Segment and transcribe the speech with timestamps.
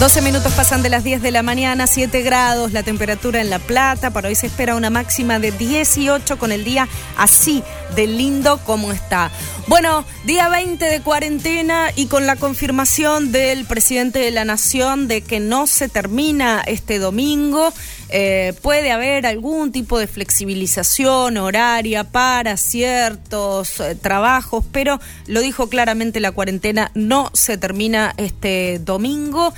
[0.00, 3.60] 12 minutos pasan de las 10 de la mañana, 7 grados la temperatura en La
[3.60, 4.10] Plata.
[4.10, 7.62] Para hoy se espera una máxima de 18 con el día así
[7.94, 9.30] de lindo como está.
[9.68, 15.22] Bueno, día 20 de cuarentena y con la confirmación del presidente de la Nación de
[15.22, 17.72] que no se termina este domingo.
[18.16, 25.68] Eh, puede haber algún tipo de flexibilización horaria para ciertos eh, trabajos, pero lo dijo
[25.68, 29.52] claramente la cuarentena, no se termina este domingo.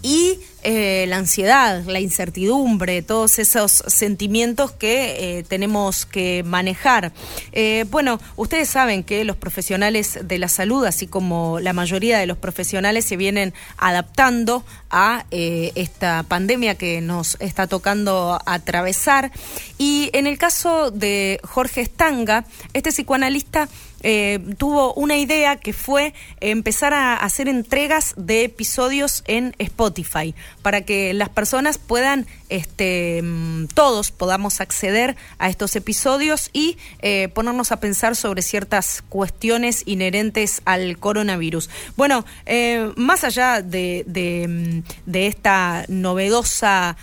[0.00, 7.12] Y eh, la ansiedad, la incertidumbre, todos esos sentimientos que eh, tenemos que manejar.
[7.52, 12.26] Eh, bueno, ustedes saben que los profesionales de la salud, así como la mayoría de
[12.26, 19.30] los profesionales, se vienen adaptando a esta pandemia que nos está tocando atravesar.
[19.76, 23.68] Y en el caso de Jorge Stanga, este psicoanalista
[24.02, 30.82] eh, tuvo una idea que fue empezar a hacer entregas de episodios en Spotify para
[30.82, 37.72] que las personas puedan, este, mm, todos podamos acceder a estos episodios y eh, ponernos
[37.72, 41.68] a pensar sobre ciertas cuestiones inherentes al coronavirus.
[41.96, 46.96] Bueno, eh, más allá de, de, mm, esta novedosa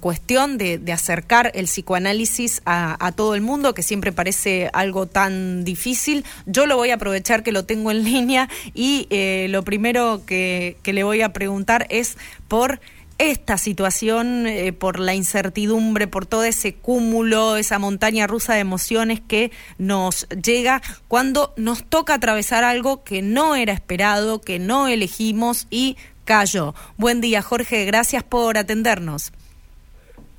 [0.00, 6.24] cuestión de, acercar el psicoanálisis a todo el mundo, que siempre parece algo tan difícil,
[6.46, 10.76] yo lo voy a aprovechar que lo tengo en línea y eh, lo primero que,
[10.84, 12.16] le voy a preguntar es
[12.48, 12.80] por
[13.18, 19.20] esta situación, eh, por la incertidumbre, por todo ese cúmulo, esa montaña rusa de emociones
[19.20, 25.66] que nos llega cuando nos toca atravesar algo que no era esperado, que no elegimos
[25.68, 26.74] y cayó.
[26.96, 29.32] Buen día, Jorge, gracias por atendernos.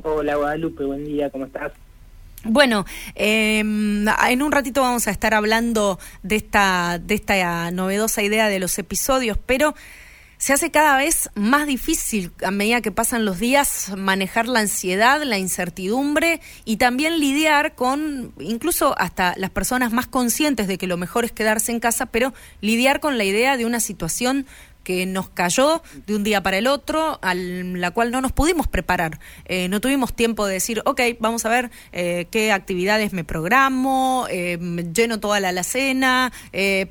[0.04, 1.74] Hola, Guadalupe, buen día, ¿cómo estás?
[2.44, 8.48] Bueno, em, en un ratito vamos a estar hablando de esta, de esta novedosa idea
[8.48, 9.76] de los episodios, pero
[10.38, 15.22] se hace cada vez más difícil a medida que pasan los días manejar la ansiedad,
[15.24, 20.96] la incertidumbre y también lidiar con incluso hasta las personas más conscientes de que lo
[20.96, 24.46] mejor es quedarse en casa, pero lidiar con la idea de una situación
[24.84, 28.68] que nos cayó de un día para el otro, a la cual no nos pudimos
[28.68, 29.20] preparar.
[29.46, 34.26] Eh, no tuvimos tiempo de decir, ok, vamos a ver eh, qué actividades me programo,
[34.30, 34.58] eh,
[34.94, 36.32] lleno toda la alacena,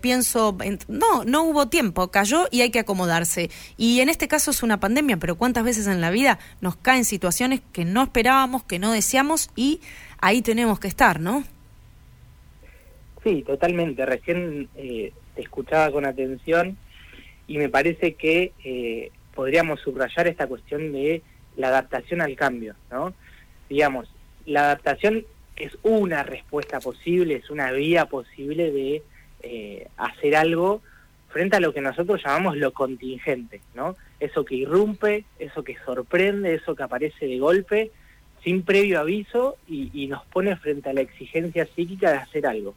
[0.00, 0.56] pienso...
[0.88, 3.50] No, no hubo tiempo, cayó y hay que acomodarse.
[3.77, 7.04] Y en este caso es una pandemia, pero ¿cuántas veces en la vida nos caen
[7.04, 9.81] situaciones que no esperábamos, que no deseamos y
[10.21, 11.44] ahí tenemos que estar, ¿no?
[13.25, 14.06] Sí, totalmente.
[14.06, 15.12] Recién te
[15.43, 16.77] escuchaba con atención
[17.48, 21.22] y me parece que eh, podríamos subrayar esta cuestión de
[21.56, 23.14] la adaptación al cambio, ¿no?
[23.69, 24.09] Digamos,
[24.47, 25.25] la adaptación
[25.56, 29.03] es una respuesta posible, es una vía posible de
[29.42, 30.82] eh, hacer algo
[31.31, 33.97] frente a lo que nosotros llamamos lo contingente, ¿no?
[34.20, 37.91] Eso que irrumpe, eso que sorprende, eso que aparece de golpe,
[38.44, 42.75] sin previo aviso y, nos pone frente a la exigencia psíquica de hacer algo.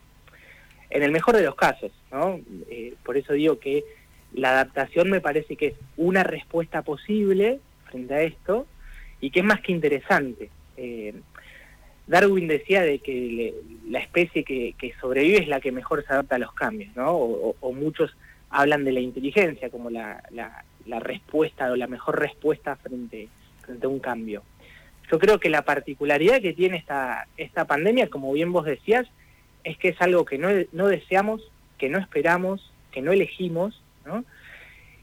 [0.90, 2.40] En el mejor de los casos, ¿no?
[2.68, 3.84] Eh, por eso digo que
[4.34, 7.60] la adaptación me parece que es una respuesta posible
[7.90, 8.66] frente a esto
[9.20, 10.50] y que es más que interesante.
[10.76, 11.14] Eh,
[12.06, 13.54] Darwin decía de que
[13.88, 17.12] la especie que, sobrevive es la que mejor se adapta a los cambios, ¿no?
[17.12, 18.14] O, muchos
[18.50, 20.22] hablan de la inteligencia como la,
[21.00, 23.28] respuesta o la mejor respuesta frente,
[23.60, 24.42] frente a un cambio.
[25.10, 29.06] Yo creo que la particularidad que tiene esta, esta pandemia, como bien vos decías,
[29.62, 31.42] es que es algo que no deseamos,
[31.78, 33.81] que no esperamos, que no elegimos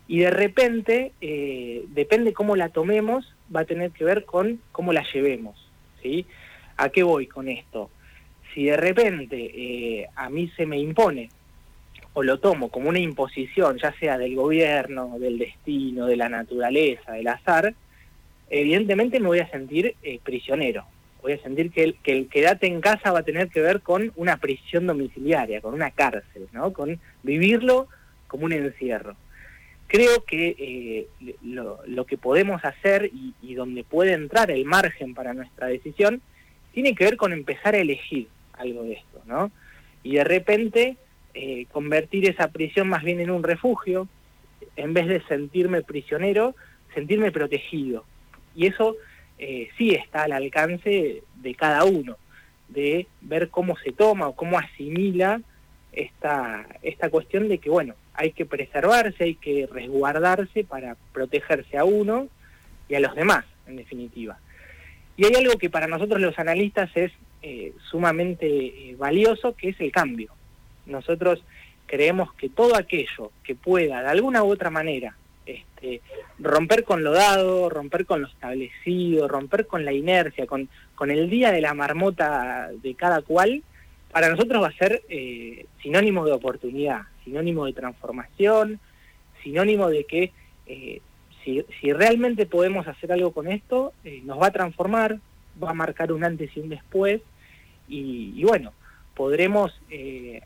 [0.07, 4.91] y de repente, eh, depende cómo la tomemos, va a tener que ver con cómo
[4.91, 5.69] la llevemos,
[6.01, 6.25] ¿sí?
[6.77, 7.91] ¿A qué voy con esto?
[8.53, 11.29] Si de repente eh, a mí se me impone
[12.13, 17.13] o lo tomo como una imposición, ya sea del gobierno, del destino, de la naturaleza,
[17.13, 17.75] del azar,
[18.49, 20.85] evidentemente me voy a sentir eh, prisionero.
[21.21, 23.81] Voy a sentir que el, que el quedate en casa va a tener que ver
[23.81, 26.73] con una prisión domiciliaria, con una cárcel, ¿no?
[26.73, 27.89] Con vivirlo
[28.29, 29.17] como un encierro.
[29.87, 33.11] Creo que eh, lo, que podemos hacer
[33.41, 36.21] y, donde puede entrar el margen para nuestra decisión
[36.71, 39.51] tiene que ver con empezar a elegir algo de esto, ¿no?
[40.03, 40.95] Y de repente
[41.33, 44.07] eh, convertir esa prisión más bien en un refugio,
[44.75, 46.55] en vez de sentirme prisionero,
[46.93, 48.05] sentirme protegido.
[48.55, 48.95] Y eso
[49.39, 52.15] eh, sí está al alcance de cada uno,
[52.67, 55.41] de ver cómo se toma o cómo asimila
[55.91, 61.83] esta, esta cuestión de que, bueno, hay que preservarse, hay que resguardarse para protegerse a
[61.83, 62.27] uno
[62.87, 64.37] y a los demás, en definitiva.
[65.17, 69.79] Y hay algo que para nosotros los analistas es eh, sumamente eh, valioso, que es
[69.79, 70.33] el cambio.
[70.85, 71.43] Nosotros
[71.85, 75.15] creemos que todo aquello que pueda, de alguna u otra manera,
[75.45, 76.01] este,
[76.37, 81.29] romper con lo dado, romper con lo establecido, romper con la inercia, con, con el
[81.29, 83.63] día de la marmota de cada cual,
[84.11, 88.79] para nosotros va a ser eh, sinónimo de oportunidad, sinónimo de transformación,
[89.43, 90.31] sinónimo de que
[90.65, 91.01] eh,
[91.43, 91.63] si,
[91.93, 95.19] realmente podemos hacer algo con esto, eh, nos va a transformar,
[95.61, 97.21] va a marcar un antes y un después,
[97.87, 98.71] y, bueno,
[99.15, 99.73] podremos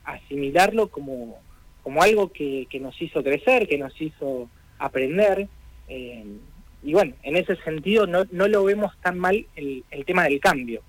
[0.06, 1.42] asimilarlo como,
[1.84, 4.50] como algo que, que nos hizo crecer, que nos hizo
[4.80, 5.48] aprender.
[5.88, 6.26] Eh,
[6.84, 10.40] y bueno, en ese sentido no, no lo vemos tan mal el, el tema del
[10.40, 10.82] cambio.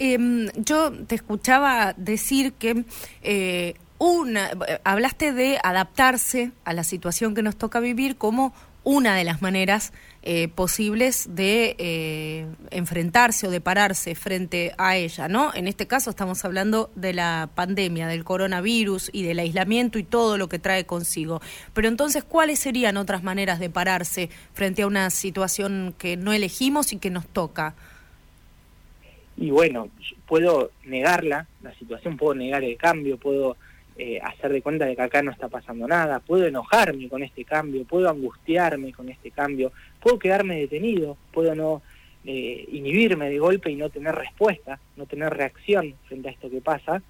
[0.00, 2.84] Eh, yo te escuchaba decir que
[3.22, 4.50] eh, una,
[4.82, 9.92] hablaste de adaptarse a la situación que nos toca vivir como una de las maneras
[10.22, 15.52] eh, posibles de eh, enfrentarse o de pararse frente a ella, ¿no?
[15.54, 20.38] En este caso estamos hablando de la pandemia, del coronavirus y del aislamiento y todo
[20.38, 21.42] lo que trae consigo.
[21.74, 26.92] Pero entonces, ¿cuáles serían otras maneras de pararse frente a una situación que no elegimos
[26.92, 27.74] y que nos toca?
[29.40, 29.88] Y bueno,
[30.28, 33.56] puedo negarla, la situación, puedo negar el cambio, puedo
[33.96, 37.44] eh, hacer de cuenta de que acá no está pasando nada, puedo enojarme con este
[37.44, 41.80] cambio, puedo angustiarme con este cambio, puedo quedarme detenido, puedo no
[42.24, 46.60] eh, inhibirme de golpe y no tener respuesta, no tener reacción frente a esto que
[46.60, 47.02] pasa,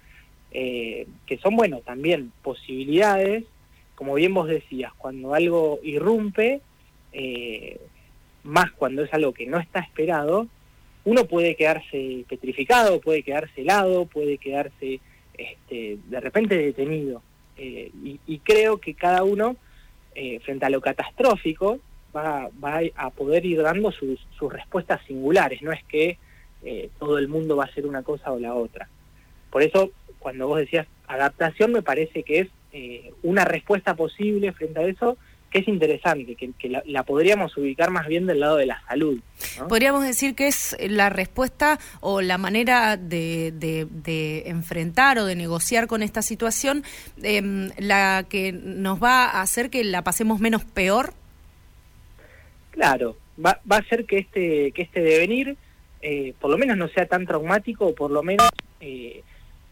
[0.51, 3.43] eh, que son, bueno, también posibilidades,
[3.95, 6.61] como bien vos decías, cuando algo irrumpe,
[7.11, 7.77] eh,
[8.43, 10.47] más cuando es algo que no está esperado,
[11.03, 14.99] uno puede quedarse petrificado, puede quedarse helado, puede quedarse
[15.37, 17.21] este, de repente detenido.
[17.57, 19.55] Eh, y, y, creo que cada uno,
[20.15, 21.79] eh, frente a lo catastrófico,
[22.15, 24.19] va, va, a poder ir dando sus,
[24.49, 26.17] respuestas singulares, no es que
[26.63, 28.87] eh, todo el mundo va a hacer una cosa o la otra.
[29.51, 32.47] Por eso, cuando vos decías adaptación, me parece que es
[33.21, 35.17] una respuesta posible frente a eso,
[35.51, 38.81] que es interesante, que, que la, la, podríamos ubicar más bien del lado de la
[38.87, 39.19] salud.
[39.59, 39.67] ¿no?
[39.67, 45.35] Podríamos decir que es la respuesta o la manera de, de, de enfrentar o de
[45.35, 46.83] negociar con esta situación
[47.21, 51.13] eh, la que nos va a hacer que la pasemos menos peor.
[52.71, 55.57] Claro, va, va a hacer que este, que este devenir
[56.01, 58.49] eh, por lo menos no sea tan traumático o por lo menos
[58.79, 59.23] eh,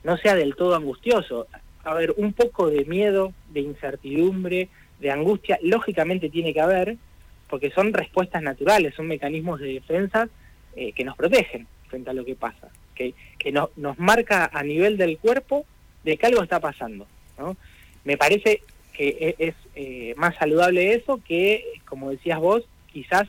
[0.03, 1.47] no sea del todo angustioso.
[1.83, 6.97] A ver, un poco de miedo, de incertidumbre, de angustia, lógicamente tiene que haber,
[7.49, 10.29] porque son respuestas naturales, son mecanismos de defensa
[10.75, 14.63] eh, que nos protegen frente a lo que pasa, que, que no, nos marca a
[14.63, 15.65] nivel del cuerpo
[16.03, 17.07] de que algo está pasando.
[17.37, 17.57] ¿no?
[18.03, 18.61] Me parece
[18.93, 23.27] que es, es eh, más saludable eso que, como decías vos, quizás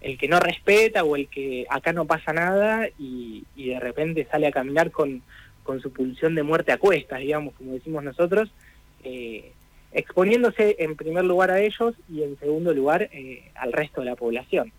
[0.00, 4.26] el que no respeta o el que acá no pasa nada y, y de repente
[4.30, 5.22] sale a caminar con,
[5.62, 8.52] con su pulsión de muerte a cuestas, digamos, como decimos nosotros,
[9.02, 9.52] eh,
[9.94, 14.16] exponiéndose en primer lugar a ellos y en segundo lugar eh, al resto de la
[14.16, 14.72] población.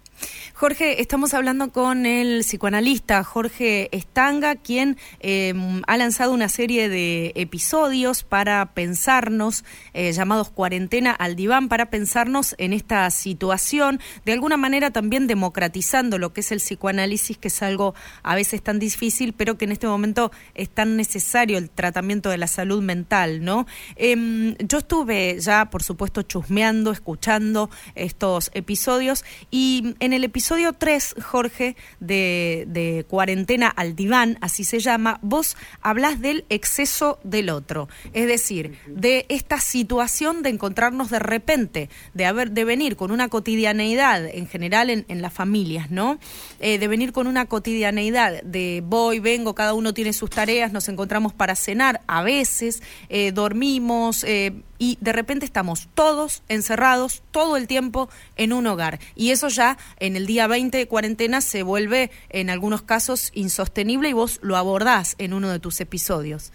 [0.53, 5.53] Jorge, estamos hablando con el psicoanalista Jorge Estanga, quien eh,
[5.85, 12.55] ha lanzado una serie de episodios para pensarnos, eh, llamados Cuarentena al Diván, para pensarnos
[12.57, 17.61] en esta situación, de alguna manera también democratizando lo que es el psicoanálisis, que es
[17.61, 22.29] algo a veces tan difícil, pero que en este momento es tan necesario el tratamiento
[22.29, 23.67] de la salud mental, ¿no?
[23.97, 31.15] Eh, yo estuve ya, por supuesto, chusmeando, escuchando estos episodios y en el episodio 3,
[31.23, 37.89] Jorge, de, de, Cuarentena al Diván, así se llama, vos hablas del exceso del otro.
[38.13, 43.27] Es decir, de esta situación de encontrarnos de repente, de haber, de venir con una
[43.29, 46.19] cotidianeidad, en general en, en las familias, ¿no?
[46.59, 50.87] Eh, de venir con una cotidianeidad de voy, vengo, cada uno tiene sus tareas, nos
[50.89, 57.57] encontramos para cenar, a veces, eh, dormimos, eh, y de repente estamos todos encerrados todo
[57.57, 58.99] el tiempo en un hogar.
[59.15, 64.09] Y eso ya en el día 20 de cuarentena se vuelve en algunos casos insostenible
[64.09, 66.51] y vos lo abordás en uno de tus episodios.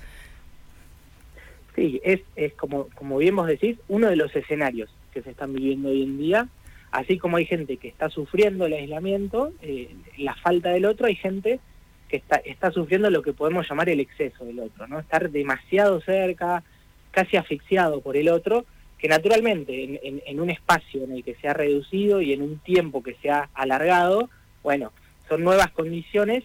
[1.74, 5.52] Sí, es, es como, como bien vos decís, uno de los escenarios que se están
[5.52, 6.48] viviendo hoy en día.
[6.90, 11.14] Así como hay gente que está sufriendo el aislamiento, eh, la falta del otro, hay
[11.14, 11.60] gente
[12.08, 14.98] que está, está sufriendo lo que podemos llamar el exceso del otro, ¿no?
[14.98, 16.64] Estar demasiado cerca,
[17.10, 18.64] casi asfixiado por el otro,
[18.98, 22.58] que naturalmente en, en, un espacio en el que se ha reducido y en un
[22.58, 24.28] tiempo que se ha alargado,
[24.62, 24.92] bueno,
[25.28, 26.44] son nuevas condiciones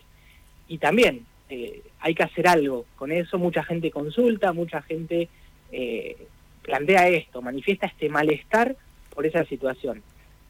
[0.70, 5.28] y también eh, hay que hacer algo con eso, mucha gente consulta, mucha gente
[5.72, 6.16] eh,
[6.62, 8.76] plantea esto, manifiesta este malestar
[9.14, 10.02] por esa situación.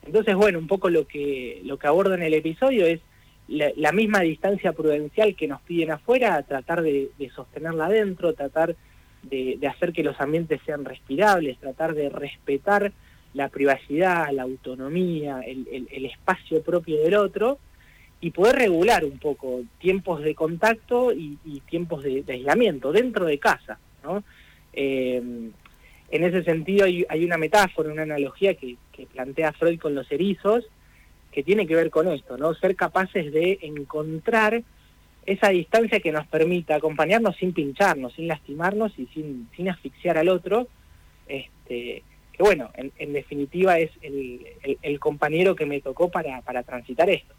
[0.05, 3.01] Entonces, bueno, un poco lo que, lo que aborda en el episodio es
[3.47, 8.75] la, la misma distancia prudencial que nos piden afuera, tratar de, de sostenerla adentro, tratar
[9.29, 12.91] de, hacer que los ambientes sean respirables, tratar de respetar
[13.33, 17.59] la privacidad, la autonomía, el, espacio propio del otro
[18.21, 21.37] y poder regular un poco tiempos de contacto y,
[21.69, 23.77] tiempos de, aislamiento dentro de casa.
[24.03, 24.23] ¿no?
[24.73, 25.21] Eh,
[26.11, 28.77] en ese sentido hay, una metáfora, una analogía que,
[29.13, 30.65] plantea Freud con los erizos,
[31.31, 32.53] que tiene que ver con esto, ¿no?
[32.53, 34.63] Ser capaces de encontrar
[35.25, 40.29] esa distancia que nos permita acompañarnos sin pincharnos, sin lastimarnos y sin, sin asfixiar al
[40.29, 40.67] otro,
[41.27, 44.45] este, que bueno, en, definitiva es el,
[44.81, 47.33] el, compañero que me tocó para, para transitar esto.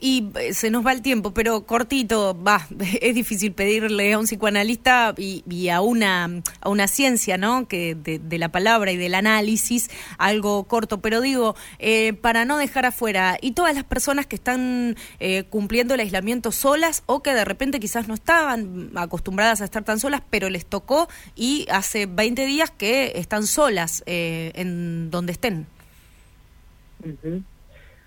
[0.00, 2.66] Y eh, se nos va el tiempo, pero cortito, va,
[3.00, 7.68] es difícil pedirle a un psicoanalista y, a una a una ciencia, ¿no?
[7.68, 12.86] Que de, la palabra y del análisis, algo corto, pero digo, eh, para no dejar
[12.86, 17.44] afuera, y todas las personas que están eh, cumpliendo el aislamiento solas o que de
[17.44, 22.46] repente quizás no estaban acostumbradas a estar tan solas, pero les tocó y hace 20
[22.46, 25.66] días que están solas en donde estén.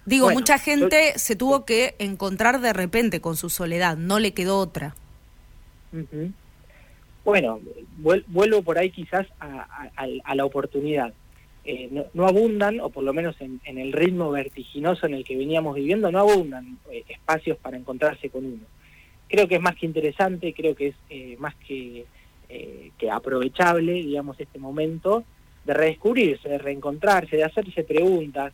[0.05, 4.57] Digo, mucha gente se tuvo que encontrar de repente con su soledad, no le quedó
[4.59, 4.95] otra.
[7.23, 7.61] Bueno,
[7.97, 11.13] vuelvo por ahí quizás a, la oportunidad.
[11.65, 15.75] Eh, no, abundan, o por lo menos en, el ritmo vertiginoso en el que veníamos
[15.75, 18.63] viviendo, no abundan eh, espacios para encontrarse con uno.
[19.29, 22.05] Creo que es más que interesante, creo que es eh, más que,
[22.97, 25.23] que aprovechable, digamos, este momento
[25.63, 28.53] de redescubrirse, de reencontrarse, de hacerse preguntas.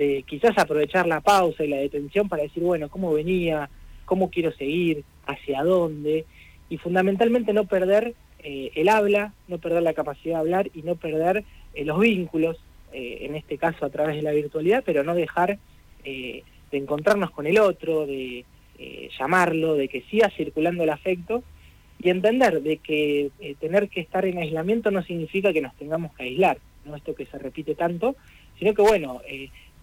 [0.00, 3.68] Eh, de quizás aprovechar la pausa y la detención para decir, bueno, ¿cómo venía?
[4.06, 5.04] ¿Cómo quiero seguir?
[5.26, 6.24] ¿Hacia dónde?
[6.70, 10.96] Y fundamentalmente no perder eh, el habla, no perder la capacidad de hablar y no
[10.96, 12.56] perder eh, los vínculos,
[12.94, 15.58] eh, en este caso a través de la virtualidad, pero no dejar
[16.02, 16.42] de
[16.72, 18.46] encontrarnos con el otro, de
[19.18, 21.42] llamarlo, de que siga circulando el afecto
[21.98, 23.30] y entender de que
[23.60, 27.26] tener que estar en aislamiento no significa que nos tengamos que aislar, no esto que
[27.26, 28.16] se repite tanto,
[28.58, 29.20] sino que bueno,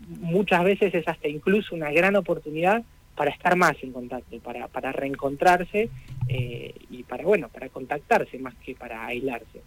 [0.07, 2.83] muchas veces es hasta incluso una gran oportunidad
[3.15, 5.89] para estar más en contacto, para, para reencontrarse
[6.27, 9.61] eh, y para, bueno, para contactarse más que para aislarse.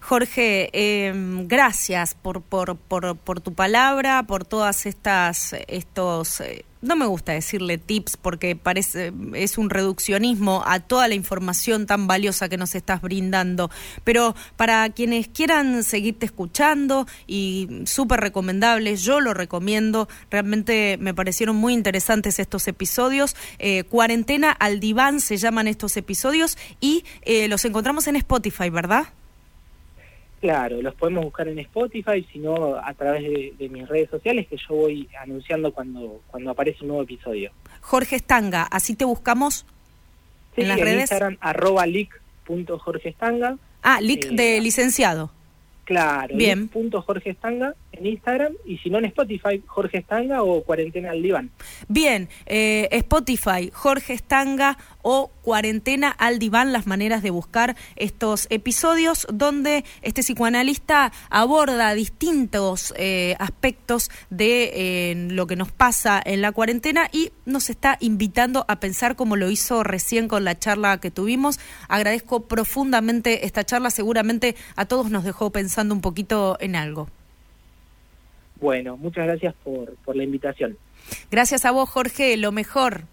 [0.00, 1.12] Jorge, eh,
[1.44, 7.32] gracias por, por, por, por, tu palabra, por todas estas estos eh, no me gusta
[7.32, 12.74] decirle tips porque parece es un reduccionismo a toda la información tan valiosa que nos
[12.74, 13.70] estás brindando,
[14.04, 21.56] pero para quienes quieran seguirte escuchando y súper recomendables, yo lo recomiendo, realmente me parecieron
[21.56, 27.04] muy interesantes estos episodios, eh, Cuarentena al diván se llaman estos episodios y
[27.48, 29.08] los encontramos en Spotify, ¿verdad?
[30.40, 33.22] Claro, los podemos buscar en Spotify, sino a través
[33.58, 37.50] de, mis redes sociales que yo voy anunciando cuando, cuando aparece un nuevo episodio.
[37.80, 39.66] Jorge Estanga, así te buscamos
[40.56, 41.00] en las redes.
[41.00, 41.86] Instagram, arroba
[43.82, 45.30] Ah, lic eh, de licenciado.
[45.88, 46.68] Claro, Bien.
[46.68, 51.22] punto Jorge Estanga en Instagram y si no en Spotify, Jorge Estanga o Cuarentena al
[51.22, 51.50] Diván.
[51.88, 59.26] Bien, eh, Spotify, Jorge Estanga o Cuarentena al Diván, las maneras de buscar estos episodios
[59.32, 66.52] donde este psicoanalista aborda distintos eh, aspectos de eh, lo que nos pasa en la
[66.52, 71.10] cuarentena y nos está invitando a pensar como lo hizo recién con la charla que
[71.10, 71.58] tuvimos.
[71.88, 75.50] Agradezco profundamente esta charla, seguramente a todos nos dejó
[75.94, 77.08] un poquito en algo.
[78.60, 80.76] Bueno, muchas gracias por, por la invitación.
[81.30, 83.04] Gracias a vos, Jorge, lo mejor.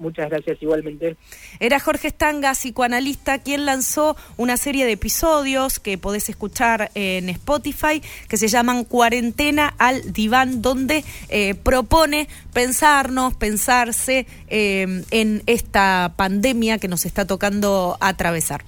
[0.00, 1.16] Muchas gracias igualmente.
[1.60, 8.02] Era Jorge Estanga, psicoanalista, quien lanzó una serie de episodios que podés escuchar en Spotify
[8.26, 16.78] que se llaman Cuarentena al Diván, donde eh, propone pensarnos, pensarse eh, en esta pandemia
[16.78, 18.64] que nos está tocando atravesar.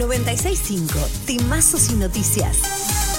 [0.00, 3.09] 96.5, Timazos y Noticias.